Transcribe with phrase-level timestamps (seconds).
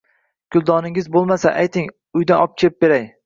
[0.55, 3.07] Kuldoningiz bo‘lmasa, ayting, uydan obkeb beray!